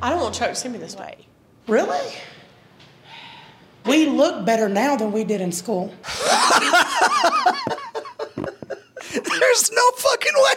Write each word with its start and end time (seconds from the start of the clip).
I 0.00 0.10
don't 0.10 0.20
want 0.20 0.34
Chuck 0.34 0.50
to 0.50 0.54
see 0.54 0.68
me 0.68 0.78
this 0.78 0.96
way. 0.96 1.26
Really? 1.66 2.14
We 3.84 4.06
look 4.06 4.44
better 4.44 4.68
now 4.68 4.96
than 4.96 5.12
we 5.12 5.24
did 5.24 5.40
in 5.40 5.50
school. 5.50 5.92
There's 9.12 9.72
no 9.72 9.90
fucking 9.96 10.34
way. 10.36 10.54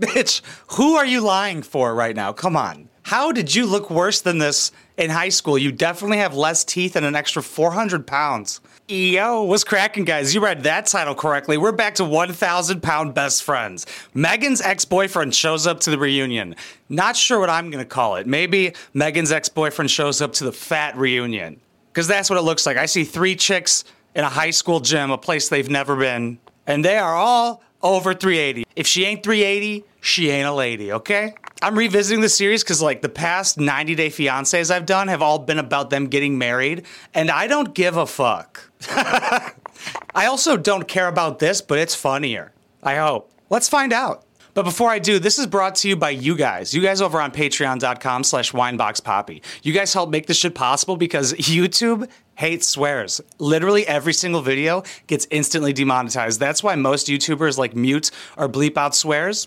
Bitch, 0.00 0.40
who 0.76 0.94
are 0.96 1.06
you 1.06 1.20
lying 1.20 1.62
for 1.62 1.94
right 1.94 2.16
now? 2.16 2.32
Come 2.32 2.56
on. 2.56 2.88
How 3.12 3.30
did 3.30 3.54
you 3.54 3.66
look 3.66 3.90
worse 3.90 4.22
than 4.22 4.38
this 4.38 4.72
in 4.96 5.10
high 5.10 5.28
school? 5.28 5.58
You 5.58 5.70
definitely 5.70 6.16
have 6.16 6.34
less 6.34 6.64
teeth 6.64 6.96
and 6.96 7.04
an 7.04 7.14
extra 7.14 7.42
400 7.42 8.06
pounds. 8.06 8.62
Yo, 8.88 9.42
what's 9.42 9.64
cracking, 9.64 10.06
guys? 10.06 10.34
You 10.34 10.42
read 10.42 10.62
that 10.62 10.86
title 10.86 11.14
correctly. 11.14 11.58
We're 11.58 11.72
back 11.72 11.96
to 11.96 12.06
1,000 12.06 12.82
pound 12.82 13.12
best 13.12 13.42
friends. 13.42 13.84
Meghan's 14.16 14.62
ex 14.62 14.86
boyfriend 14.86 15.34
shows 15.34 15.66
up 15.66 15.80
to 15.80 15.90
the 15.90 15.98
reunion. 15.98 16.56
Not 16.88 17.14
sure 17.14 17.38
what 17.38 17.50
I'm 17.50 17.70
going 17.70 17.84
to 17.84 17.88
call 17.88 18.16
it. 18.16 18.26
Maybe 18.26 18.72
Meghan's 18.94 19.30
ex 19.30 19.50
boyfriend 19.50 19.90
shows 19.90 20.22
up 20.22 20.32
to 20.32 20.44
the 20.44 20.52
fat 20.52 20.96
reunion. 20.96 21.60
Because 21.92 22.08
that's 22.08 22.30
what 22.30 22.38
it 22.38 22.42
looks 22.42 22.64
like. 22.64 22.78
I 22.78 22.86
see 22.86 23.04
three 23.04 23.36
chicks 23.36 23.84
in 24.14 24.24
a 24.24 24.30
high 24.30 24.52
school 24.52 24.80
gym, 24.80 25.10
a 25.10 25.18
place 25.18 25.50
they've 25.50 25.68
never 25.68 25.96
been, 25.96 26.38
and 26.66 26.82
they 26.82 26.96
are 26.96 27.14
all 27.14 27.62
over 27.82 28.14
380. 28.14 28.64
If 28.74 28.86
she 28.86 29.04
ain't 29.04 29.22
380, 29.22 29.84
she 30.00 30.30
ain't 30.30 30.48
a 30.48 30.54
lady, 30.54 30.92
okay? 30.92 31.34
I'm 31.62 31.78
revisiting 31.78 32.22
the 32.22 32.28
series 32.28 32.64
because, 32.64 32.82
like, 32.82 33.02
the 33.02 33.08
past 33.08 33.56
90 33.56 33.94
Day 33.94 34.08
Fiancés 34.08 34.68
I've 34.68 34.84
done 34.84 35.06
have 35.06 35.22
all 35.22 35.38
been 35.38 35.60
about 35.60 35.90
them 35.90 36.08
getting 36.08 36.36
married, 36.36 36.84
and 37.14 37.30
I 37.30 37.46
don't 37.46 37.72
give 37.72 37.96
a 37.96 38.04
fuck. 38.04 38.68
I 38.90 40.26
also 40.26 40.56
don't 40.56 40.88
care 40.88 41.06
about 41.06 41.38
this, 41.38 41.60
but 41.62 41.78
it's 41.78 41.94
funnier. 41.94 42.50
I 42.82 42.96
hope. 42.96 43.30
Let's 43.48 43.68
find 43.68 43.92
out. 43.92 44.24
But 44.54 44.64
before 44.64 44.90
I 44.90 44.98
do, 44.98 45.20
this 45.20 45.38
is 45.38 45.46
brought 45.46 45.76
to 45.76 45.88
you 45.88 45.94
by 45.94 46.10
you 46.10 46.36
guys. 46.36 46.74
You 46.74 46.82
guys 46.82 47.00
over 47.00 47.20
on 47.20 47.30
patreon.com 47.30 48.24
slash 48.24 48.50
wineboxpoppy. 48.50 49.40
You 49.62 49.72
guys 49.72 49.94
help 49.94 50.10
make 50.10 50.26
this 50.26 50.38
shit 50.38 50.56
possible 50.56 50.96
because 50.96 51.32
YouTube 51.34 52.10
hates 52.34 52.68
swears. 52.68 53.20
Literally 53.38 53.86
every 53.86 54.12
single 54.12 54.42
video 54.42 54.82
gets 55.06 55.28
instantly 55.30 55.72
demonetized. 55.72 56.40
That's 56.40 56.62
why 56.62 56.74
most 56.74 57.06
YouTubers 57.06 57.56
like 57.56 57.76
mute 57.76 58.10
or 58.36 58.48
bleep 58.48 58.76
out 58.76 58.96
swears. 58.96 59.46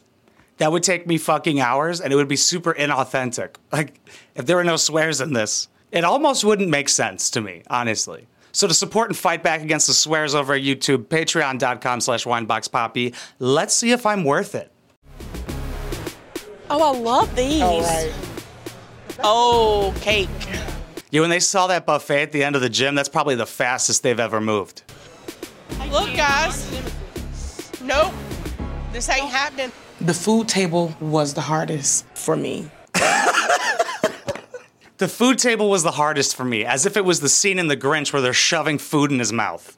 That 0.58 0.72
would 0.72 0.84
take 0.84 1.06
me 1.06 1.18
fucking 1.18 1.60
hours 1.60 2.00
and 2.00 2.14
it 2.14 2.16
would 2.16 2.28
be 2.28 2.38
super 2.38 2.74
inauthentic. 2.74 3.56
Like, 3.72 4.00
if 4.36 4.46
there 4.46 4.56
were 4.56 4.64
no 4.64 4.78
swears 4.78 5.20
in 5.22 5.34
this, 5.34 5.68
it 5.92 6.04
almost 6.04 6.44
wouldn't 6.44 6.70
make 6.70 6.90
sense 6.90 7.30
to 7.32 7.42
me, 7.42 7.64
honestly. 7.70 8.28
So 8.52 8.68
to 8.68 8.74
support 8.74 9.10
and 9.10 9.18
fight 9.18 9.44
back 9.44 9.62
against 9.62 9.88
the 9.88 9.94
swears 9.94 10.34
over 10.34 10.54
at 10.54 10.62
YouTube, 10.62 11.08
patreon.com 11.08 12.00
slash 12.00 12.24
wineboxpoppy. 12.24 13.14
Let's 13.40 13.76
see 13.76 13.92
if 13.92 14.06
I'm 14.06 14.24
worth 14.24 14.56
it. 14.56 14.72
Oh, 16.70 16.94
I 16.94 16.98
love 16.98 17.36
these. 17.36 17.62
All 17.62 17.82
right. 17.82 18.14
Oh, 19.24 19.94
cake. 20.00 20.30
Yeah, 21.12 21.22
when 21.22 21.30
they 21.30 21.40
saw 21.40 21.68
that 21.68 21.86
buffet 21.86 22.24
at 22.24 22.32
the 22.32 22.44
end 22.44 22.56
of 22.56 22.62
the 22.62 22.70
gym, 22.70 22.96
that's 22.96 23.10
probably 23.10 23.36
the 23.36 23.46
fastest 23.46 24.04
they've 24.04 24.20
ever 24.20 24.40
moved. 24.42 24.84
Look, 25.92 26.14
guys. 26.16 26.72
Nope. 27.82 28.14
This 28.92 29.10
ain't 29.10 29.30
happening. 29.30 29.72
The 30.06 30.14
food 30.14 30.48
table 30.48 30.96
was 31.00 31.34
the 31.34 31.42
hardest 31.42 32.06
for 32.14 32.36
me. 32.36 32.70
The 34.98 35.10
food 35.10 35.40
table 35.40 35.70
was 35.70 35.84
the 35.84 35.92
hardest 35.92 36.38
for 36.38 36.46
me, 36.46 36.64
as 36.64 36.86
if 36.86 36.96
it 36.96 37.04
was 37.04 37.20
the 37.20 37.28
scene 37.28 37.60
in 37.60 37.68
The 37.68 37.76
Grinch 37.76 38.14
where 38.14 38.22
they're 38.22 38.32
shoving 38.32 38.78
food 38.78 39.12
in 39.12 39.20
his 39.20 39.34
mouth. 39.34 39.78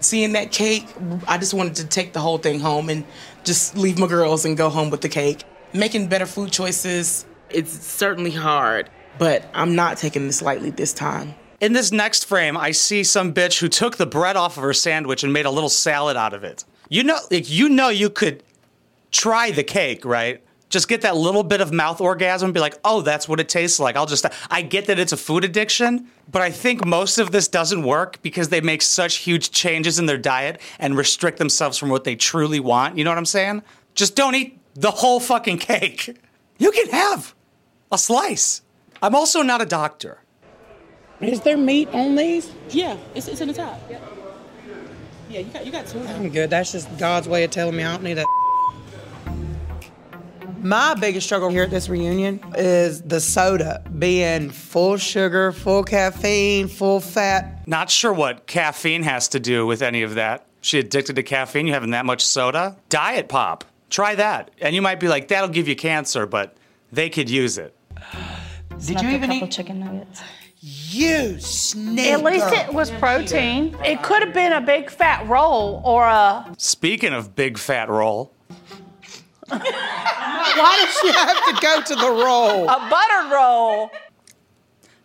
Seeing 0.00 0.32
that 0.34 0.52
cake, 0.52 0.86
I 1.26 1.38
just 1.38 1.54
wanted 1.54 1.76
to 1.76 1.86
take 1.86 2.12
the 2.12 2.20
whole 2.20 2.36
thing 2.36 2.60
home 2.60 2.90
and 2.90 3.06
just 3.44 3.78
leave 3.78 3.98
my 3.98 4.06
girls 4.06 4.44
and 4.44 4.58
go 4.58 4.68
home 4.68 4.90
with 4.90 5.00
the 5.00 5.08
cake. 5.08 5.44
Making 5.72 6.08
better 6.08 6.26
food 6.26 6.52
choices, 6.52 7.24
it's 7.48 7.72
certainly 7.72 8.30
hard, 8.30 8.90
but 9.18 9.48
I'm 9.54 9.74
not 9.74 9.96
taking 9.96 10.26
this 10.26 10.42
lightly 10.42 10.68
this 10.68 10.92
time. 10.92 11.34
In 11.60 11.72
this 11.72 11.90
next 11.90 12.26
frame, 12.26 12.54
I 12.54 12.72
see 12.72 13.04
some 13.04 13.32
bitch 13.32 13.60
who 13.60 13.68
took 13.68 13.96
the 13.96 14.06
bread 14.06 14.36
off 14.36 14.58
of 14.58 14.62
her 14.64 14.74
sandwich 14.74 15.24
and 15.24 15.32
made 15.32 15.46
a 15.46 15.50
little 15.50 15.70
salad 15.70 16.18
out 16.18 16.34
of 16.34 16.44
it. 16.44 16.66
You 16.90 17.04
know, 17.04 17.18
like 17.30 17.48
you 17.50 17.70
know, 17.70 17.88
you 17.88 18.10
could 18.10 18.42
try 19.10 19.50
the 19.50 19.64
cake, 19.64 20.04
right? 20.04 20.42
Just 20.68 20.88
get 20.88 21.00
that 21.00 21.16
little 21.16 21.42
bit 21.42 21.62
of 21.62 21.72
mouth 21.72 22.00
orgasm 22.00 22.48
and 22.48 22.54
be 22.54 22.60
like, 22.60 22.78
oh, 22.84 23.00
that's 23.00 23.26
what 23.26 23.40
it 23.40 23.48
tastes 23.48 23.80
like. 23.80 23.96
I'll 23.96 24.06
just, 24.06 24.26
I 24.50 24.60
get 24.60 24.86
that 24.86 24.98
it's 24.98 25.12
a 25.12 25.16
food 25.16 25.44
addiction, 25.44 26.08
but 26.30 26.42
I 26.42 26.50
think 26.50 26.84
most 26.84 27.16
of 27.16 27.32
this 27.32 27.48
doesn't 27.48 27.82
work 27.82 28.20
because 28.20 28.50
they 28.50 28.60
make 28.60 28.82
such 28.82 29.16
huge 29.16 29.50
changes 29.50 29.98
in 29.98 30.04
their 30.04 30.18
diet 30.18 30.60
and 30.78 30.94
restrict 30.96 31.38
themselves 31.38 31.78
from 31.78 31.88
what 31.88 32.04
they 32.04 32.16
truly 32.16 32.60
want. 32.60 32.98
You 32.98 33.04
know 33.04 33.10
what 33.10 33.18
I'm 33.18 33.24
saying? 33.24 33.62
Just 33.94 34.14
don't 34.14 34.34
eat 34.34 34.58
the 34.74 34.90
whole 34.90 35.20
fucking 35.20 35.58
cake. 35.58 36.16
You 36.60 36.72
can 36.72 36.88
have 36.88 37.36
a 37.92 37.96
slice. 37.96 38.62
I'm 39.00 39.14
also 39.14 39.42
not 39.42 39.62
a 39.62 39.64
doctor. 39.64 40.18
Is 41.20 41.40
there 41.42 41.56
meat 41.56 41.88
on 41.92 42.16
these? 42.16 42.52
Yeah, 42.70 42.96
it's, 43.14 43.28
it's 43.28 43.40
in 43.40 43.46
the 43.46 43.54
top. 43.54 43.80
Yep. 43.88 44.02
Yeah, 45.30 45.40
you 45.40 45.52
got 45.52 45.66
you 45.66 45.72
got 45.72 45.86
two. 45.86 46.00
I'm 46.00 46.30
good. 46.30 46.50
That's 46.50 46.72
just 46.72 46.98
God's 46.98 47.28
way 47.28 47.44
of 47.44 47.50
telling 47.50 47.76
me 47.76 47.84
I 47.84 47.92
don't 47.92 48.02
need 48.02 48.14
that. 48.14 48.26
My 50.60 50.94
biggest 50.94 51.26
struggle 51.26 51.50
here 51.50 51.62
at 51.62 51.70
this 51.70 51.88
reunion 51.88 52.40
is 52.56 53.00
the 53.02 53.20
soda 53.20 53.82
being 53.98 54.50
full 54.50 54.96
sugar, 54.96 55.52
full 55.52 55.84
caffeine, 55.84 56.66
full 56.66 57.00
fat. 57.00 57.66
Not 57.68 57.90
sure 57.90 58.12
what 58.12 58.46
caffeine 58.46 59.04
has 59.04 59.28
to 59.28 59.40
do 59.40 59.66
with 59.66 59.82
any 59.82 60.02
of 60.02 60.16
that. 60.16 60.46
She 60.60 60.78
addicted 60.80 61.16
to 61.16 61.22
caffeine, 61.22 61.66
you 61.68 61.72
having 61.72 61.90
that 61.92 62.04
much 62.04 62.24
soda? 62.24 62.76
Diet 62.88 63.28
pop. 63.28 63.64
Try 63.88 64.16
that. 64.16 64.50
And 64.60 64.74
you 64.74 64.82
might 64.82 64.98
be 64.98 65.06
like, 65.06 65.28
that'll 65.28 65.48
give 65.48 65.68
you 65.68 65.76
cancer, 65.76 66.26
but 66.26 66.56
they 66.90 67.08
could 67.08 67.30
use 67.30 67.56
it. 67.56 67.74
Did 68.70 68.82
Snuck 68.82 69.02
you 69.02 69.08
a 69.10 69.12
even 69.12 69.30
couple 69.30 69.46
eat? 69.46 69.52
chicken 69.52 69.80
nuggets? 69.80 70.22
You 70.60 71.38
snake. 71.38 72.08
At 72.10 72.24
least 72.24 72.52
it 72.52 72.74
was 72.74 72.90
protein. 72.90 73.76
It 73.84 74.02
could 74.02 74.24
have 74.24 74.34
been 74.34 74.52
a 74.52 74.60
big 74.60 74.90
fat 74.90 75.26
roll 75.28 75.80
or 75.84 76.04
a. 76.04 76.52
Speaking 76.58 77.12
of 77.12 77.36
big 77.36 77.58
fat 77.58 77.88
roll, 77.88 78.32
Why 79.58 80.84
does 80.84 80.98
she 81.00 81.12
have 81.12 81.44
to 81.46 81.60
go 81.62 81.82
to 81.82 81.94
the 81.94 82.10
roll? 82.24 82.68
A 82.68 82.88
buttered 82.90 83.32
roll. 83.32 83.90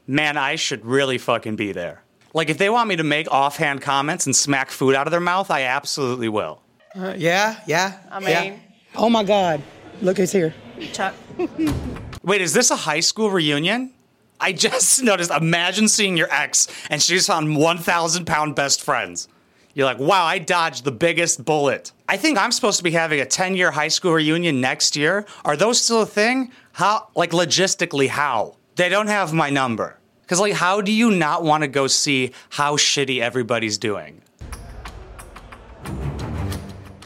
man, 0.07 0.37
I 0.37 0.55
should 0.55 0.85
really 0.85 1.17
fucking 1.17 1.55
be 1.55 1.71
there. 1.71 2.03
Like, 2.33 2.49
if 2.49 2.57
they 2.57 2.69
want 2.69 2.89
me 2.89 2.95
to 2.95 3.03
make 3.03 3.27
offhand 3.31 3.81
comments 3.81 4.25
and 4.25 4.35
smack 4.35 4.71
food 4.71 4.95
out 4.95 5.07
of 5.07 5.11
their 5.11 5.19
mouth, 5.19 5.51
I 5.51 5.63
absolutely 5.63 6.29
will. 6.29 6.61
Uh, 6.95 7.13
yeah, 7.17 7.59
yeah. 7.67 7.99
I 8.11 8.19
yeah. 8.19 8.41
mean- 8.41 8.59
oh 8.95 9.09
my 9.09 9.23
God! 9.23 9.61
Look 10.01 10.17
who's 10.17 10.31
here. 10.31 10.53
Chuck. 10.91 11.13
Wait, 12.23 12.41
is 12.41 12.53
this 12.53 12.71
a 12.71 12.75
high 12.75 12.99
school 12.99 13.29
reunion? 13.29 13.93
I 14.39 14.51
just 14.51 15.01
noticed. 15.03 15.31
Imagine 15.31 15.87
seeing 15.87 16.17
your 16.17 16.31
ex 16.31 16.67
and 16.89 17.01
she's 17.01 17.17
just 17.19 17.27
found 17.27 17.55
1,000 17.55 18.25
pound 18.25 18.55
best 18.55 18.81
friends. 18.81 19.27
You're 19.75 19.85
like, 19.85 19.99
wow, 19.99 20.23
I 20.25 20.37
dodged 20.37 20.83
the 20.83 20.91
biggest 20.91 21.43
bullet. 21.43 21.91
I 22.07 22.15
think 22.15 22.37
I'm 22.37 22.51
supposed 22.51 22.77
to 22.77 22.83
be 22.83 22.91
having 22.91 23.19
a 23.19 23.25
10 23.25 23.55
year 23.55 23.71
high 23.71 23.87
school 23.87 24.13
reunion 24.13 24.61
next 24.61 24.95
year. 24.95 25.25
Are 25.43 25.57
those 25.57 25.81
still 25.81 26.01
a 26.01 26.05
thing? 26.05 26.51
How, 26.73 27.07
like, 27.15 27.31
logistically, 27.31 28.07
how? 28.07 28.55
They 28.75 28.89
don't 28.89 29.07
have 29.07 29.33
my 29.33 29.49
number. 29.49 29.97
Because, 30.21 30.39
like, 30.39 30.53
how 30.53 30.81
do 30.81 30.91
you 30.91 31.11
not 31.11 31.43
want 31.43 31.63
to 31.63 31.67
go 31.67 31.87
see 31.87 32.31
how 32.49 32.77
shitty 32.77 33.19
everybody's 33.19 33.77
doing? 33.77 34.21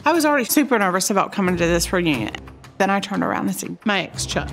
I 0.04 0.12
was 0.12 0.24
already 0.24 0.44
super 0.44 0.78
nervous 0.78 1.10
about 1.10 1.32
coming 1.32 1.56
to 1.56 1.66
this 1.66 1.92
reunion. 1.92 2.34
Then 2.78 2.90
I 2.90 3.00
turned 3.00 3.22
around 3.22 3.48
and 3.48 3.56
see 3.56 3.76
my 3.84 4.04
ex 4.04 4.24
Chuck. 4.24 4.50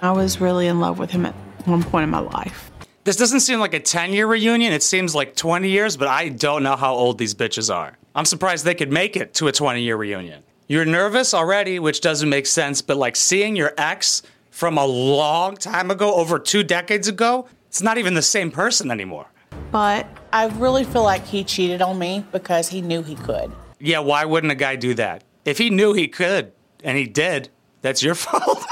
I 0.00 0.10
was 0.12 0.40
really 0.40 0.66
in 0.66 0.80
love 0.80 0.98
with 0.98 1.10
him 1.10 1.26
at 1.26 1.34
one 1.66 1.82
point 1.82 2.04
in 2.04 2.10
my 2.10 2.18
life. 2.18 2.71
This 3.04 3.16
doesn't 3.16 3.40
seem 3.40 3.58
like 3.58 3.74
a 3.74 3.80
10 3.80 4.12
year 4.12 4.28
reunion. 4.28 4.72
It 4.72 4.82
seems 4.82 5.12
like 5.14 5.34
20 5.34 5.68
years, 5.68 5.96
but 5.96 6.06
I 6.06 6.28
don't 6.28 6.62
know 6.62 6.76
how 6.76 6.94
old 6.94 7.18
these 7.18 7.34
bitches 7.34 7.74
are. 7.74 7.98
I'm 8.14 8.24
surprised 8.24 8.64
they 8.64 8.76
could 8.76 8.92
make 8.92 9.16
it 9.16 9.34
to 9.34 9.48
a 9.48 9.52
20 9.52 9.82
year 9.82 9.96
reunion. 9.96 10.44
You're 10.68 10.84
nervous 10.84 11.34
already, 11.34 11.80
which 11.80 12.00
doesn't 12.00 12.28
make 12.28 12.46
sense, 12.46 12.80
but 12.80 12.96
like 12.96 13.16
seeing 13.16 13.56
your 13.56 13.74
ex 13.76 14.22
from 14.50 14.78
a 14.78 14.86
long 14.86 15.56
time 15.56 15.90
ago, 15.90 16.14
over 16.14 16.38
two 16.38 16.62
decades 16.62 17.08
ago, 17.08 17.48
it's 17.66 17.82
not 17.82 17.98
even 17.98 18.14
the 18.14 18.22
same 18.22 18.52
person 18.52 18.90
anymore. 18.90 19.26
But 19.72 20.06
I 20.32 20.46
really 20.46 20.84
feel 20.84 21.02
like 21.02 21.26
he 21.26 21.42
cheated 21.42 21.82
on 21.82 21.98
me 21.98 22.24
because 22.30 22.68
he 22.68 22.82
knew 22.82 23.02
he 23.02 23.16
could. 23.16 23.50
Yeah, 23.80 23.98
why 23.98 24.24
wouldn't 24.24 24.52
a 24.52 24.56
guy 24.56 24.76
do 24.76 24.94
that? 24.94 25.24
If 25.44 25.58
he 25.58 25.70
knew 25.70 25.92
he 25.92 26.06
could 26.06 26.52
and 26.84 26.96
he 26.96 27.06
did, 27.06 27.48
that's 27.80 28.00
your 28.02 28.14
fault. 28.14 28.64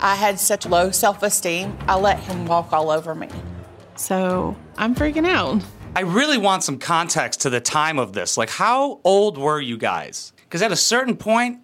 I 0.00 0.14
had 0.14 0.38
such 0.38 0.66
low 0.66 0.90
self 0.90 1.22
esteem, 1.22 1.76
I 1.86 1.96
let 1.96 2.18
him 2.20 2.46
walk 2.46 2.72
all 2.72 2.90
over 2.90 3.14
me. 3.14 3.28
so 3.96 4.56
I'm 4.78 4.94
freaking 4.94 5.26
out. 5.26 5.62
I 5.94 6.00
really 6.00 6.38
want 6.38 6.62
some 6.62 6.78
context 6.78 7.40
to 7.42 7.50
the 7.50 7.60
time 7.60 7.98
of 7.98 8.12
this. 8.12 8.36
Like, 8.38 8.48
how 8.50 9.00
old 9.04 9.36
were 9.36 9.60
you 9.60 9.76
guys? 9.76 10.32
Because 10.36 10.62
at 10.62 10.70
a 10.72 10.76
certain 10.76 11.16
point, 11.16 11.60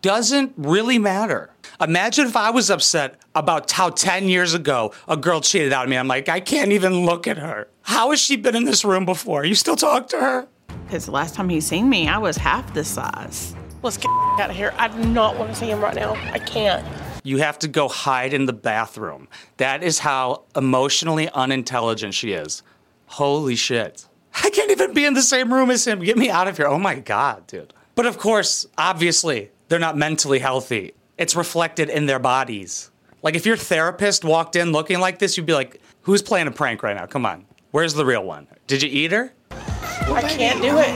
doesn't 0.00 0.52
really 0.56 0.98
matter. 0.98 1.50
Imagine 1.80 2.26
if 2.26 2.36
I 2.36 2.50
was 2.50 2.70
upset 2.70 3.16
about 3.34 3.70
how 3.70 3.88
10 3.90 4.28
years 4.28 4.52
ago 4.54 4.92
a 5.08 5.16
girl 5.16 5.40
cheated 5.40 5.72
on 5.72 5.88
me. 5.88 5.96
I'm 5.96 6.06
like, 6.06 6.28
I 6.28 6.40
can't 6.40 6.72
even 6.72 7.04
look 7.06 7.26
at 7.26 7.38
her. 7.38 7.68
How 7.82 8.10
has 8.10 8.20
she 8.20 8.36
been 8.36 8.54
in 8.54 8.64
this 8.64 8.84
room 8.84 9.06
before? 9.06 9.44
You 9.44 9.54
still 9.54 9.76
talk 9.76 10.08
to 10.08 10.18
her? 10.20 10.46
Because 10.84 11.06
the 11.06 11.12
last 11.12 11.34
time 11.34 11.48
he 11.48 11.60
seen 11.60 11.88
me, 11.88 12.06
I 12.06 12.18
was 12.18 12.36
half 12.36 12.72
this 12.74 12.88
size. 12.88 13.56
Let's 13.82 13.96
get 13.96 14.10
out 14.38 14.50
of 14.50 14.56
here. 14.56 14.74
I 14.78 14.88
do 14.88 15.04
not 15.06 15.38
want 15.38 15.50
to 15.50 15.56
see 15.56 15.70
him 15.70 15.80
right 15.80 15.94
now. 15.94 16.12
I 16.32 16.38
can't. 16.38 16.86
You 17.24 17.38
have 17.38 17.58
to 17.60 17.68
go 17.68 17.88
hide 17.88 18.32
in 18.32 18.46
the 18.46 18.52
bathroom. 18.52 19.26
That 19.56 19.82
is 19.82 19.98
how 19.98 20.44
emotionally 20.54 21.28
unintelligent 21.30 22.14
she 22.14 22.32
is. 22.32 22.62
Holy 23.06 23.56
shit. 23.56 24.06
I 24.42 24.50
can't 24.50 24.70
even 24.70 24.94
be 24.94 25.04
in 25.04 25.14
the 25.14 25.22
same 25.22 25.52
room 25.52 25.70
as 25.70 25.86
him. 25.86 26.00
Get 26.00 26.18
me 26.18 26.30
out 26.30 26.46
of 26.48 26.56
here. 26.56 26.66
Oh 26.66 26.78
my 26.78 26.96
God, 26.96 27.46
dude. 27.46 27.72
But 27.94 28.06
of 28.06 28.18
course, 28.18 28.66
obviously, 28.76 29.50
they're 29.68 29.78
not 29.78 29.96
mentally 29.96 30.38
healthy. 30.38 30.92
It's 31.16 31.34
reflected 31.34 31.88
in 31.88 32.06
their 32.06 32.18
bodies. 32.18 32.90
Like 33.22 33.34
if 33.34 33.46
your 33.46 33.56
therapist 33.56 34.24
walked 34.24 34.54
in 34.54 34.72
looking 34.72 35.00
like 35.00 35.18
this, 35.18 35.36
you'd 35.36 35.46
be 35.46 35.54
like, 35.54 35.80
who's 36.02 36.20
playing 36.20 36.46
a 36.46 36.50
prank 36.50 36.82
right 36.82 36.94
now? 36.94 37.06
Come 37.06 37.24
on. 37.24 37.46
Where's 37.70 37.94
the 37.94 38.04
real 38.04 38.24
one? 38.24 38.46
Did 38.66 38.82
you 38.82 38.90
eat 38.90 39.12
her? 39.12 39.32
I 39.50 40.20
can't 40.22 40.60
do 40.60 40.78
it. 40.78 40.94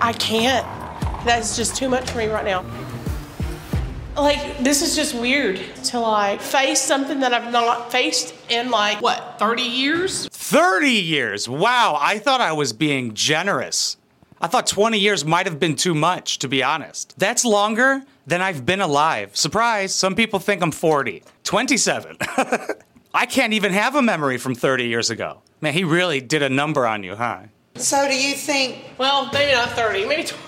I 0.00 0.14
can't. 0.18 0.66
That's 1.26 1.56
just 1.56 1.74
too 1.74 1.88
much 1.88 2.08
for 2.10 2.18
me 2.18 2.28
right 2.28 2.44
now. 2.44 2.64
Like, 4.18 4.58
this 4.58 4.82
is 4.82 4.96
just 4.96 5.14
weird 5.14 5.60
to 5.84 6.00
like 6.00 6.40
face 6.40 6.80
something 6.80 7.20
that 7.20 7.32
I've 7.32 7.52
not 7.52 7.92
faced 7.92 8.34
in 8.48 8.68
like, 8.68 9.00
what, 9.00 9.38
30 9.38 9.62
years? 9.62 10.26
30 10.28 10.90
years. 10.90 11.48
Wow, 11.48 11.96
I 12.00 12.18
thought 12.18 12.40
I 12.40 12.52
was 12.52 12.72
being 12.72 13.14
generous. 13.14 13.96
I 14.40 14.48
thought 14.48 14.66
20 14.66 14.98
years 14.98 15.24
might 15.24 15.46
have 15.46 15.60
been 15.60 15.76
too 15.76 15.94
much, 15.94 16.38
to 16.40 16.48
be 16.48 16.62
honest. 16.62 17.14
That's 17.18 17.44
longer 17.44 18.02
than 18.26 18.40
I've 18.42 18.66
been 18.66 18.80
alive. 18.80 19.36
Surprise, 19.36 19.94
some 19.94 20.14
people 20.14 20.40
think 20.40 20.62
I'm 20.62 20.72
40. 20.72 21.22
27. 21.44 22.16
I 23.14 23.26
can't 23.26 23.52
even 23.52 23.72
have 23.72 23.94
a 23.94 24.02
memory 24.02 24.36
from 24.36 24.54
30 24.54 24.84
years 24.86 25.10
ago. 25.10 25.42
Man, 25.60 25.74
he 25.74 25.84
really 25.84 26.20
did 26.20 26.42
a 26.42 26.48
number 26.48 26.86
on 26.86 27.02
you, 27.04 27.14
huh? 27.14 27.42
So 27.76 28.08
do 28.08 28.14
you 28.14 28.34
think 28.34 28.84
Well, 28.98 29.30
maybe 29.32 29.52
not 29.52 29.70
30, 29.70 30.06
maybe 30.06 30.24
20. 30.24 30.44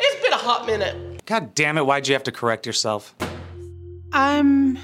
It's 0.00 0.22
been 0.22 0.32
a 0.32 0.36
hot 0.36 0.66
minute. 0.66 1.15
God 1.26 1.56
damn 1.56 1.76
it, 1.76 1.84
why'd 1.84 2.06
you 2.06 2.14
have 2.14 2.22
to 2.24 2.32
correct 2.32 2.66
yourself? 2.66 3.14
I'm 4.12 4.78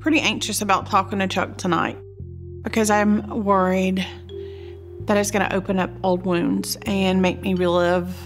pretty 0.00 0.20
anxious 0.20 0.62
about 0.62 0.86
talking 0.86 1.18
to 1.18 1.26
Chuck 1.26 1.56
tonight 1.56 1.98
because 2.62 2.88
I'm 2.88 3.44
worried 3.44 4.06
that 5.00 5.16
it's 5.16 5.32
going 5.32 5.48
to 5.48 5.54
open 5.54 5.80
up 5.80 5.90
old 6.04 6.24
wounds 6.24 6.78
and 6.86 7.20
make 7.20 7.40
me 7.40 7.54
relive 7.54 8.16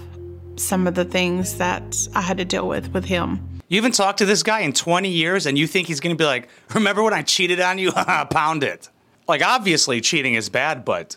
some 0.56 0.87
of 0.87 0.94
the 0.94 1.06
things 1.06 1.56
that 1.56 1.96
I 2.14 2.20
had 2.20 2.37
to 2.37 2.44
deal 2.44 2.69
with 2.69 2.92
with 2.92 3.06
him. 3.06 3.40
You 3.69 3.76
haven't 3.76 3.94
talked 3.94 4.19
to 4.19 4.26
this 4.26 4.43
guy 4.43 4.60
in 4.60 4.75
20 4.75 5.08
years 5.08 5.46
and 5.46 5.56
you 5.56 5.66
think 5.66 5.86
he's 5.86 6.00
gonna 6.00 6.16
be 6.16 6.25
like, 6.25 6.48
remember 6.75 7.02
when 7.02 7.14
I 7.14 7.22
cheated 7.22 7.60
on 7.60 7.78
you? 7.78 7.93
Pound 8.31 8.64
it. 8.64 8.90
Like, 9.26 9.43
obviously, 9.43 10.02
cheating 10.02 10.34
is 10.34 10.50
bad, 10.50 10.84
but 10.84 11.16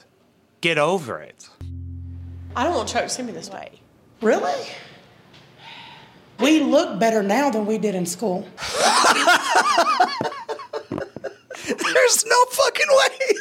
get 0.62 0.78
over 0.78 1.20
it. 1.20 1.50
I 2.56 2.64
don't 2.64 2.76
want 2.76 2.88
Chuck 2.88 3.04
to 3.04 3.10
see 3.10 3.24
me 3.24 3.34
this 3.34 3.50
way. 3.50 3.72
really? 4.22 4.70
We 6.40 6.60
look 6.62 7.00
better 7.00 7.24
now 7.24 7.50
than 7.50 7.66
we 7.66 7.78
did 7.78 7.96
in 7.96 8.06
school. 8.06 8.48
There's 11.66 12.26
no 12.26 12.46
fucking 12.52 12.88
way. 12.90 13.38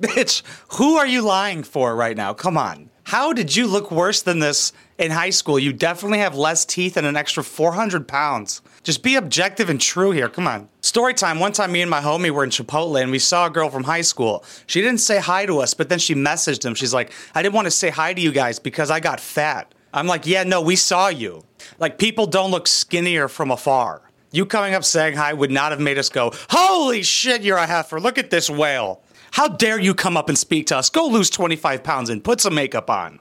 Bitch, 0.00 0.42
who 0.72 0.96
are 0.96 1.06
you 1.06 1.22
lying 1.22 1.62
for 1.62 1.94
right 1.94 2.16
now? 2.16 2.34
Come 2.34 2.58
on. 2.58 2.90
How 3.04 3.32
did 3.32 3.54
you 3.54 3.66
look 3.66 3.90
worse 3.90 4.22
than 4.22 4.38
this 4.38 4.72
in 4.98 5.10
high 5.10 5.30
school? 5.30 5.58
You 5.58 5.72
definitely 5.72 6.18
have 6.18 6.34
less 6.34 6.64
teeth 6.64 6.96
and 6.96 7.06
an 7.06 7.16
extra 7.16 7.44
400 7.44 8.08
pounds. 8.08 8.62
Just 8.82 9.02
be 9.02 9.14
objective 9.14 9.68
and 9.68 9.80
true 9.80 10.10
here. 10.10 10.28
Come 10.28 10.46
on. 10.46 10.68
Story 10.80 11.14
time. 11.14 11.38
One 11.38 11.52
time, 11.52 11.70
me 11.72 11.82
and 11.82 11.90
my 11.90 12.00
homie 12.00 12.30
were 12.30 12.44
in 12.44 12.50
Chipotle 12.50 13.00
and 13.00 13.10
we 13.10 13.18
saw 13.18 13.46
a 13.46 13.50
girl 13.50 13.68
from 13.68 13.84
high 13.84 14.00
school. 14.00 14.42
She 14.66 14.80
didn't 14.80 15.00
say 15.00 15.20
hi 15.20 15.46
to 15.46 15.60
us, 15.60 15.74
but 15.74 15.90
then 15.90 15.98
she 15.98 16.14
messaged 16.14 16.64
him. 16.64 16.74
She's 16.74 16.94
like, 16.94 17.12
I 17.34 17.42
didn't 17.42 17.54
want 17.54 17.66
to 17.66 17.70
say 17.70 17.90
hi 17.90 18.14
to 18.14 18.20
you 18.20 18.32
guys 18.32 18.58
because 18.58 18.90
I 18.90 19.00
got 19.00 19.20
fat. 19.20 19.72
I'm 19.94 20.08
like, 20.08 20.26
yeah, 20.26 20.42
no, 20.42 20.60
we 20.60 20.74
saw 20.74 21.06
you. 21.06 21.44
Like, 21.78 21.98
people 21.98 22.26
don't 22.26 22.50
look 22.50 22.66
skinnier 22.66 23.28
from 23.28 23.52
afar. 23.52 24.02
You 24.32 24.44
coming 24.44 24.74
up 24.74 24.82
saying 24.82 25.14
hi 25.14 25.32
would 25.32 25.52
not 25.52 25.70
have 25.70 25.80
made 25.80 25.98
us 25.98 26.08
go, 26.08 26.32
Holy 26.50 27.04
shit, 27.04 27.42
you're 27.42 27.56
a 27.56 27.66
heifer. 27.66 28.00
Look 28.00 28.18
at 28.18 28.30
this 28.30 28.50
whale. 28.50 29.00
How 29.30 29.46
dare 29.46 29.78
you 29.78 29.94
come 29.94 30.16
up 30.16 30.28
and 30.28 30.36
speak 30.36 30.66
to 30.66 30.76
us? 30.76 30.90
Go 30.90 31.06
lose 31.06 31.30
25 31.30 31.84
pounds 31.84 32.10
and 32.10 32.22
put 32.22 32.40
some 32.40 32.56
makeup 32.56 32.90
on. 32.90 33.20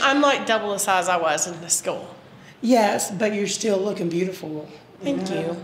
I'm 0.00 0.22
like 0.22 0.46
double 0.46 0.72
the 0.72 0.78
size 0.78 1.08
I 1.10 1.18
was 1.18 1.46
in 1.46 1.60
the 1.60 1.68
school. 1.68 2.14
Yes, 2.62 3.10
but 3.10 3.34
you're 3.34 3.46
still 3.46 3.76
looking 3.76 4.08
beautiful. 4.08 4.66
Thank 5.02 5.28
you. 5.28 5.62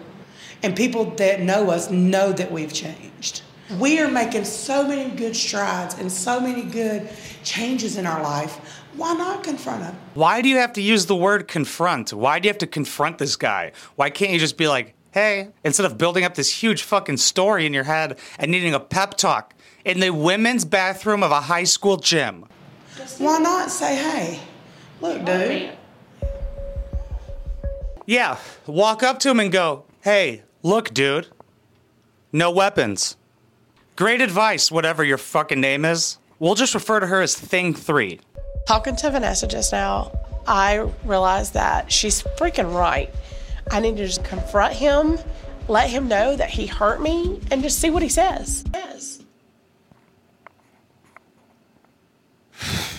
And 0.63 0.77
people 0.77 1.07
that 1.13 1.41
know 1.41 1.71
us 1.71 1.91
know 1.91 2.33
that 2.33 2.53
we've 2.53 2.73
changed. 2.73 3.41
We 3.79 4.01
are 4.01 4.11
making 4.11 4.45
so 4.45 4.87
many 4.87 5.15
good 5.17 5.35
strides 5.35 5.95
and 5.95 6.13
so 6.13 6.41
many 6.41 6.63
good 6.63 7.09
changes 7.45 7.97
in 7.97 8.05
our 8.05 8.23
life. 8.23 8.80
Why 8.97 9.15
not 9.15 9.45
confront 9.45 9.85
him? 9.85 9.95
Why 10.15 10.43
do 10.43 10.49
you 10.49 10.57
have 10.57 10.73
to 10.75 10.83
use 10.83 11.07
the 11.07 11.17
word 11.17 11.49
confront? 11.49 12.13
Why 12.13 12.39
do 12.39 12.47
you 12.47 12.51
have 12.51 12.59
to 12.59 12.67
confront 12.67 13.19
this 13.19 13.37
guy? 13.37 13.73
Why 13.97 14.11
can't 14.11 14.33
you 14.33 14.39
just 14.39 14.57
be 14.57 14.69
like, 14.69 14.95
hey, 15.13 15.49
instead 15.65 15.87
of 15.87 15.97
building 15.97 16.25
up 16.25 16.35
this 16.35 16.63
huge 16.63 16.83
fucking 16.83 17.19
story 17.19 17.67
in 17.67 17.73
your 17.73 17.85
head 17.85 18.19
and 18.39 18.51
needing 18.51 18.75
a 18.75 18.81
pep 18.81 19.15
talk 19.17 19.55
in 19.85 20.01
the 20.01 20.11
women's 20.11 20.65
bathroom 20.65 21.23
of 21.23 21.31
a 21.31 21.43
high 21.43 21.65
school 21.65 21.97
gym? 21.97 22.47
Why 23.19 23.39
not 23.39 23.71
say, 23.71 23.97
hey, 23.97 24.41
look, 25.01 25.25
dude, 25.25 25.71
Yeah, 28.07 28.39
walk 28.67 29.03
up 29.03 29.19
to 29.21 29.31
him 29.31 29.41
and 29.41 29.53
go, 29.53 29.85
hey, 30.03 30.43
look, 30.63 30.93
dude, 30.93 31.29
no 32.33 32.51
weapons. 32.51 33.17
Great 33.97 34.21
advice, 34.21 34.71
whatever 34.71 35.05
your 35.05 35.19
fucking 35.19 35.61
name 35.61 35.85
is. 35.85 36.19
We'll 36.39 36.55
just 36.55 36.75
refer 36.75 37.01
to 37.01 37.07
her 37.07 37.21
as 37.21 37.35
Thing 37.37 37.75
3. 37.75 38.21
Talking 38.67 38.97
to 38.97 39.11
Vanessa 39.11 39.47
just 39.47 39.73
now, 39.73 40.13
I 40.47 40.89
realized 41.05 41.55
that 41.55 41.91
she's 41.91 42.23
freaking 42.23 42.73
right. 42.75 43.13
I 43.71 43.81
need 43.81 43.97
to 43.97 44.07
just 44.07 44.25
confront 44.25 44.75
him, 44.75 45.19
let 45.69 45.91
him 45.91 46.09
know 46.09 46.37
that 46.37 46.51
he 46.51 46.67
hurt 46.67 47.01
me, 47.01 47.41
and 47.51 47.63
just 47.63 47.79
see 47.79 47.91
what 47.91 48.03
he 48.03 48.09
says. 48.09 48.65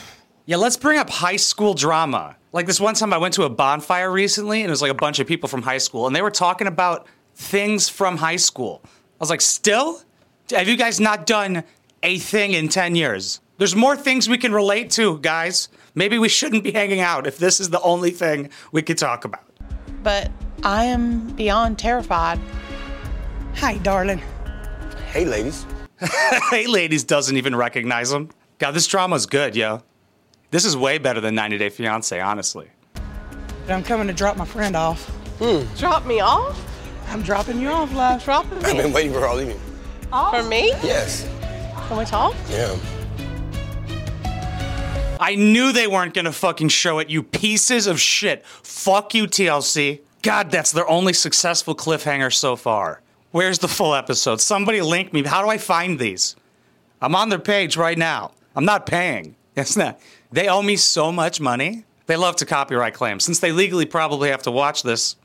Yeah, 0.47 0.57
let's 0.57 0.75
bring 0.75 0.97
up 0.97 1.09
high 1.09 1.37
school 1.37 1.75
drama. 1.75 2.35
Like 2.51 2.65
this 2.65 2.79
one 2.79 2.95
time 2.95 3.13
I 3.13 3.17
went 3.17 3.35
to 3.35 3.43
a 3.43 3.49
bonfire 3.49 4.11
recently 4.11 4.61
and 4.61 4.67
it 4.67 4.71
was 4.71 4.81
like 4.81 4.91
a 4.91 4.95
bunch 4.95 5.19
of 5.19 5.27
people 5.27 5.47
from 5.47 5.61
high 5.61 5.77
school 5.77 6.07
and 6.07 6.15
they 6.15 6.21
were 6.21 6.31
talking 6.31 6.67
about 6.67 7.07
things 7.35 7.87
from 7.87 8.17
high 8.17 8.35
school. 8.35 8.81
I 8.83 8.89
was 9.19 9.29
like, 9.29 9.39
still? 9.39 10.01
Have 10.49 10.67
you 10.67 10.75
guys 10.75 10.99
not 10.99 11.25
done 11.25 11.63
a 12.03 12.17
thing 12.17 12.53
in 12.53 12.67
10 12.67 12.95
years? 12.95 13.39
There's 13.61 13.75
more 13.75 13.95
things 13.95 14.27
we 14.27 14.39
can 14.39 14.53
relate 14.53 14.89
to, 14.93 15.19
guys. 15.19 15.69
Maybe 15.93 16.17
we 16.17 16.29
shouldn't 16.29 16.63
be 16.63 16.71
hanging 16.71 16.99
out 16.99 17.27
if 17.27 17.37
this 17.37 17.59
is 17.59 17.69
the 17.69 17.79
only 17.81 18.09
thing 18.09 18.49
we 18.71 18.81
could 18.81 18.97
talk 18.97 19.23
about. 19.23 19.43
But 20.01 20.31
I 20.63 20.85
am 20.85 21.27
beyond 21.35 21.77
terrified. 21.77 22.39
hi, 23.53 23.77
darling. 23.77 24.19
Hey, 25.11 25.25
ladies. 25.25 25.67
hey, 26.49 26.65
ladies 26.65 27.03
doesn't 27.03 27.37
even 27.37 27.55
recognize 27.55 28.11
him. 28.11 28.29
God, 28.57 28.71
this 28.71 28.87
drama's 28.87 29.27
good, 29.27 29.55
yo. 29.55 29.83
This 30.49 30.65
is 30.65 30.75
way 30.75 30.97
better 30.97 31.21
than 31.21 31.35
90 31.35 31.59
Day 31.59 31.69
Fiance, 31.69 32.19
honestly. 32.19 32.67
I'm 33.69 33.83
coming 33.83 34.07
to 34.07 34.13
drop 34.13 34.37
my 34.37 34.45
friend 34.45 34.75
off. 34.75 35.07
Hmm. 35.37 35.71
Drop 35.77 36.07
me 36.07 36.19
off? 36.19 36.59
I'm 37.09 37.21
dropping 37.21 37.61
you 37.61 37.69
off, 37.69 37.93
love. 37.93 38.23
Dropping 38.23 38.65
I've 38.65 38.75
been 38.75 38.91
waiting 38.91 39.13
for 39.13 39.27
all 39.27 39.39
evening. 39.39 39.59
For 40.09 40.41
me? 40.41 40.69
Yes. 40.81 41.29
Can 41.87 41.97
we 41.97 42.05
talk? 42.05 42.33
Yeah. 42.49 42.75
I 45.21 45.35
knew 45.35 45.71
they 45.71 45.85
weren't 45.85 46.15
gonna 46.15 46.31
fucking 46.31 46.69
show 46.69 46.97
it, 46.97 47.11
you 47.11 47.21
pieces 47.21 47.85
of 47.85 48.01
shit. 48.01 48.43
Fuck 48.43 49.13
you, 49.13 49.27
TLC. 49.27 50.01
God, 50.23 50.49
that's 50.49 50.71
their 50.71 50.89
only 50.89 51.13
successful 51.13 51.75
cliffhanger 51.75 52.33
so 52.33 52.55
far. 52.55 53.01
Where's 53.29 53.59
the 53.59 53.67
full 53.67 53.93
episode? 53.93 54.41
Somebody 54.41 54.81
link 54.81 55.13
me. 55.13 55.21
How 55.23 55.43
do 55.43 55.49
I 55.49 55.59
find 55.59 55.99
these? 55.99 56.35
I'm 57.03 57.15
on 57.15 57.29
their 57.29 57.37
page 57.37 57.77
right 57.77 57.97
now. 57.97 58.31
I'm 58.55 58.65
not 58.65 58.85
paying. 58.85 59.35
It's 59.53 59.75
not. 59.75 59.99
They 60.31 60.47
owe 60.47 60.61
me 60.61 60.77
so 60.77 61.11
much 61.11 61.41
money. 61.41 61.83
They 62.05 62.15
love 62.15 62.37
to 62.37 62.45
copyright 62.45 62.93
claim. 62.93 63.19
Since 63.19 63.39
they 63.39 63.51
legally 63.51 63.85
probably 63.85 64.29
have 64.29 64.43
to 64.43 64.51
watch 64.51 64.81
this, 64.81 65.17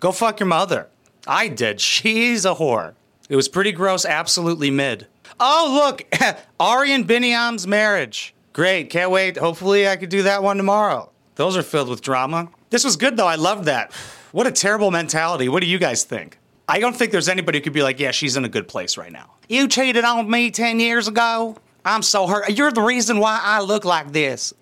go 0.00 0.12
fuck 0.12 0.40
your 0.40 0.46
mother. 0.46 0.88
I 1.26 1.48
did. 1.48 1.78
She's 1.78 2.46
a 2.46 2.54
whore. 2.54 2.94
It 3.28 3.36
was 3.36 3.48
pretty 3.48 3.72
gross, 3.72 4.06
absolutely 4.06 4.70
mid. 4.70 5.06
Oh, 5.38 5.84
look, 5.84 6.06
Ari 6.60 6.92
and 6.94 7.06
Biniyam's 7.06 7.66
marriage. 7.66 8.34
Great, 8.52 8.90
can't 8.90 9.10
wait. 9.10 9.36
Hopefully, 9.36 9.88
I 9.88 9.96
could 9.96 10.08
do 10.08 10.24
that 10.24 10.42
one 10.42 10.56
tomorrow. 10.56 11.10
Those 11.36 11.56
are 11.56 11.62
filled 11.62 11.88
with 11.88 12.02
drama. 12.02 12.48
This 12.70 12.84
was 12.84 12.96
good, 12.96 13.16
though. 13.16 13.26
I 13.26 13.36
loved 13.36 13.64
that. 13.64 13.92
What 14.32 14.46
a 14.46 14.52
terrible 14.52 14.90
mentality. 14.90 15.48
What 15.48 15.60
do 15.60 15.66
you 15.66 15.78
guys 15.78 16.04
think? 16.04 16.38
I 16.68 16.78
don't 16.78 16.94
think 16.94 17.10
there's 17.12 17.28
anybody 17.28 17.58
who 17.58 17.64
could 17.64 17.72
be 17.72 17.82
like, 17.82 17.98
yeah, 17.98 18.10
she's 18.12 18.36
in 18.36 18.44
a 18.44 18.48
good 18.48 18.68
place 18.68 18.96
right 18.96 19.10
now. 19.10 19.34
You 19.48 19.66
cheated 19.66 20.04
on 20.04 20.30
me 20.30 20.50
10 20.50 20.78
years 20.78 21.08
ago. 21.08 21.56
I'm 21.84 22.02
so 22.02 22.26
hurt. 22.26 22.50
You're 22.50 22.70
the 22.70 22.82
reason 22.82 23.18
why 23.18 23.40
I 23.42 23.60
look 23.60 23.84
like 23.84 24.12
this. 24.12 24.52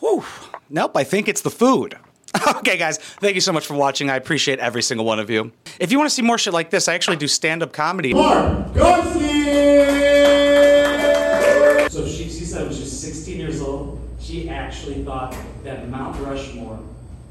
Whew. 0.00 0.24
Nope, 0.70 0.96
I 0.96 1.04
think 1.04 1.28
it's 1.28 1.42
the 1.42 1.50
food. 1.50 1.96
okay, 2.56 2.76
guys, 2.76 2.98
thank 2.98 3.34
you 3.34 3.40
so 3.40 3.52
much 3.52 3.66
for 3.66 3.74
watching. 3.74 4.10
I 4.10 4.16
appreciate 4.16 4.58
every 4.58 4.82
single 4.82 5.06
one 5.06 5.18
of 5.18 5.30
you. 5.30 5.52
If 5.78 5.92
you 5.92 5.98
want 5.98 6.10
to 6.10 6.14
see 6.14 6.22
more 6.22 6.38
shit 6.38 6.52
like 6.52 6.70
this, 6.70 6.88
I 6.88 6.94
actually 6.94 7.16
do 7.16 7.28
stand 7.28 7.62
up 7.62 7.72
comedy. 7.72 8.12
Mark 8.14 8.74
So 8.74 9.27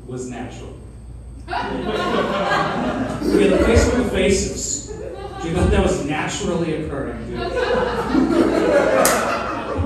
was 0.07 0.29
natural. 0.29 0.73
Yeah, 1.47 3.19
the 3.47 3.57
face 3.65 3.85
with 3.85 4.03
the 4.03 4.09
faces. 4.09 4.87
Do 5.41 5.49
you 5.49 5.55
thought 5.55 5.71
that 5.71 5.83
was 5.83 6.05
naturally 6.05 6.85
occurring? 6.85 7.17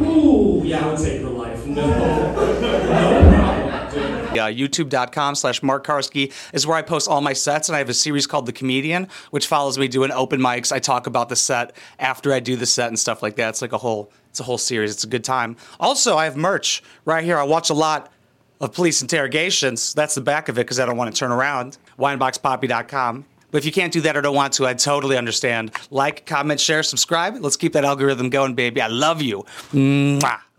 Ooh, 0.03 0.61
yeah, 0.65 0.85
I 0.85 0.91
would 0.91 0.99
take 0.99 1.21
her 1.21 1.29
life. 1.29 1.65
No, 1.65 1.87
no 1.87 2.33
problem. 2.33 2.81
Uh, 4.31 4.47
YouTube.com 4.47 5.35
slash 5.35 5.61
Mark 5.61 5.85
Karski 5.85 6.31
is 6.53 6.65
where 6.65 6.77
I 6.77 6.81
post 6.81 7.09
all 7.09 7.19
my 7.19 7.33
sets, 7.33 7.67
and 7.67 7.75
I 7.75 7.79
have 7.79 7.89
a 7.89 7.93
series 7.93 8.25
called 8.25 8.45
The 8.45 8.53
Comedian, 8.53 9.09
which 9.31 9.45
follows 9.45 9.77
me 9.77 9.89
doing 9.89 10.09
open 10.11 10.39
mics. 10.39 10.71
I 10.71 10.79
talk 10.79 11.05
about 11.05 11.27
the 11.27 11.35
set 11.35 11.75
after 11.99 12.33
I 12.33 12.39
do 12.39 12.55
the 12.55 12.65
set 12.65 12.87
and 12.87 12.97
stuff 12.97 13.21
like 13.21 13.35
that. 13.35 13.49
It's 13.49 13.61
like 13.61 13.73
a 13.73 13.77
whole, 13.77 14.09
it's 14.29 14.39
a 14.39 14.43
whole 14.43 14.57
series. 14.57 14.91
It's 14.91 15.03
a 15.03 15.07
good 15.07 15.25
time. 15.25 15.57
Also, 15.81 16.15
I 16.15 16.23
have 16.23 16.37
merch 16.37 16.81
right 17.03 17.25
here. 17.25 17.37
I 17.37 17.43
watch 17.43 17.69
a 17.69 17.73
lot 17.73 18.09
of 18.61 18.73
police 18.73 19.01
interrogations. 19.01 19.93
That's 19.93 20.15
the 20.15 20.21
back 20.21 20.47
of 20.47 20.57
it 20.57 20.61
because 20.61 20.79
I 20.79 20.85
don't 20.85 20.95
want 20.95 21.13
to 21.13 21.19
turn 21.19 21.31
around. 21.31 21.77
Wineboxpoppy.com. 21.99 23.25
But 23.49 23.57
if 23.57 23.65
you 23.65 23.71
can't 23.71 23.91
do 23.91 23.99
that 24.01 24.15
or 24.15 24.21
don't 24.21 24.35
want 24.35 24.53
to, 24.53 24.67
I 24.67 24.73
totally 24.73 25.17
understand. 25.17 25.73
Like, 25.89 26.25
comment, 26.25 26.59
share, 26.59 26.83
subscribe. 26.83 27.35
Let's 27.41 27.57
keep 27.57 27.73
that 27.73 27.83
algorithm 27.83 28.29
going, 28.29 28.53
baby. 28.53 28.79
I 28.79 28.87
love 28.87 29.21
you. 29.21 29.43
Mwah. 29.73 30.41